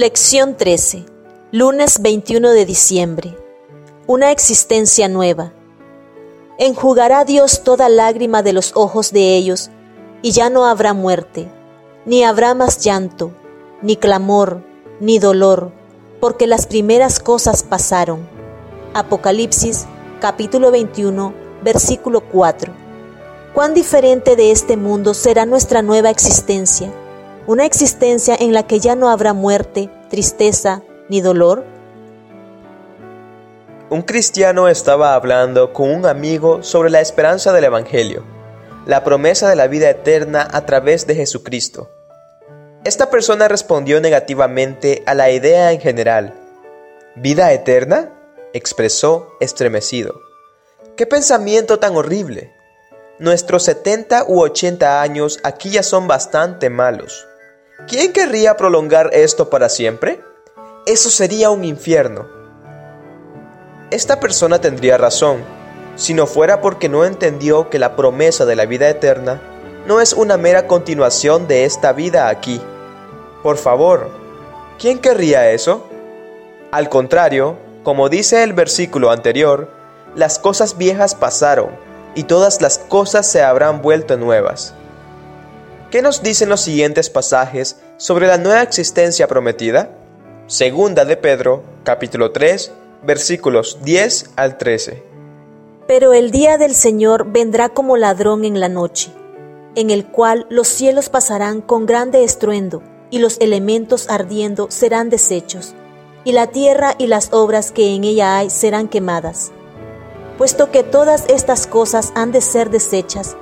[0.00, 1.06] Lección 13.
[1.50, 3.36] Lunes 21 de diciembre.
[4.06, 5.52] Una existencia nueva.
[6.56, 9.70] Enjugará Dios toda lágrima de los ojos de ellos,
[10.22, 11.50] y ya no habrá muerte,
[12.06, 13.32] ni habrá más llanto,
[13.82, 14.62] ni clamor,
[15.00, 15.72] ni dolor,
[16.20, 18.28] porque las primeras cosas pasaron.
[18.94, 19.86] Apocalipsis
[20.20, 22.72] capítulo 21, versículo 4.
[23.52, 26.88] ¿Cuán diferente de este mundo será nuestra nueva existencia?
[27.48, 31.64] Una existencia en la que ya no habrá muerte, tristeza ni dolor?
[33.88, 38.22] Un cristiano estaba hablando con un amigo sobre la esperanza del Evangelio,
[38.84, 41.88] la promesa de la vida eterna a través de Jesucristo.
[42.84, 46.34] Esta persona respondió negativamente a la idea en general.
[47.16, 48.12] ¿Vida eterna?
[48.52, 50.20] expresó estremecido.
[50.98, 52.52] ¡Qué pensamiento tan horrible!
[53.18, 57.26] Nuestros 70 u 80 años aquí ya son bastante malos.
[57.86, 60.20] ¿Quién querría prolongar esto para siempre?
[60.84, 62.26] Eso sería un infierno.
[63.92, 65.44] Esta persona tendría razón,
[65.94, 69.40] si no fuera porque no entendió que la promesa de la vida eterna
[69.86, 72.60] no es una mera continuación de esta vida aquí.
[73.44, 74.10] Por favor,
[74.80, 75.86] ¿quién querría eso?
[76.72, 79.70] Al contrario, como dice el versículo anterior,
[80.16, 81.70] las cosas viejas pasaron
[82.16, 84.74] y todas las cosas se habrán vuelto nuevas.
[85.90, 89.90] ¿Qué nos dicen los siguientes pasajes sobre la nueva existencia prometida?
[90.46, 92.72] Segunda de Pedro, capítulo 3,
[93.04, 95.02] versículos 10 al 13.
[95.86, 99.10] Pero el día del Señor vendrá como ladrón en la noche,
[99.76, 105.74] en el cual los cielos pasarán con grande estruendo, y los elementos ardiendo serán deshechos,
[106.22, 109.52] y la tierra y las obras que en ella hay serán quemadas.
[110.36, 113.38] Puesto que todas estas cosas han de ser deshechas,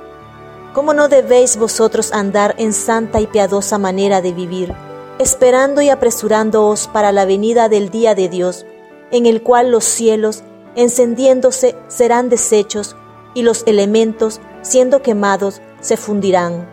[0.77, 4.75] ¿Cómo no debéis vosotros andar en santa y piadosa manera de vivir,
[5.17, 8.63] esperando y apresurándoos para la venida del día de Dios,
[9.09, 10.43] en el cual los cielos,
[10.75, 12.95] encendiéndose, serán deshechos,
[13.33, 16.69] y los elementos, siendo quemados, se fundirán?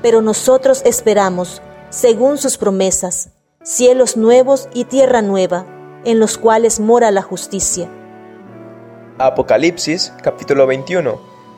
[0.00, 3.30] Pero nosotros esperamos, según sus promesas,
[3.64, 5.66] cielos nuevos y tierra nueva,
[6.04, 7.90] en los cuales mora la justicia.
[9.18, 11.37] Apocalipsis capítulo 21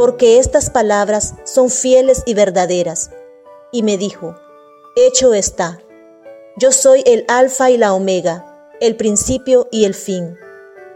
[0.00, 3.10] porque estas palabras son fieles y verdaderas.
[3.70, 4.34] Y me dijo,
[4.96, 5.78] Hecho está.
[6.56, 10.38] Yo soy el Alfa y la Omega, el principio y el fin.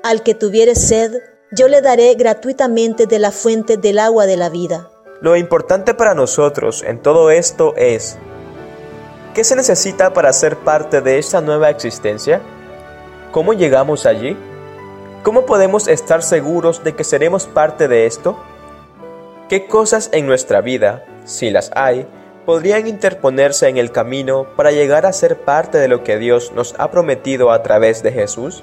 [0.02, 1.20] Al que tuviere sed,
[1.52, 4.88] yo le daré gratuitamente de la fuente del agua de la vida.
[5.20, 8.16] Lo importante para nosotros en todo esto es,
[9.34, 12.40] ¿qué se necesita para ser parte de esta nueva existencia?
[13.32, 14.34] ¿Cómo llegamos allí?
[15.22, 18.38] ¿Cómo podemos estar seguros de que seremos parte de esto?
[19.46, 22.06] ¿Qué cosas en nuestra vida, si las hay,
[22.46, 26.74] podrían interponerse en el camino para llegar a ser parte de lo que Dios nos
[26.78, 28.62] ha prometido a través de Jesús?